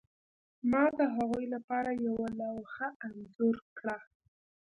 ما 0.71 0.83
د 0.97 0.99
هغوی 1.15 1.45
لپاره 1.53 1.89
یوه 2.07 2.27
لوحه 2.39 2.87
انځور 3.07 3.55
کړه 3.77 3.97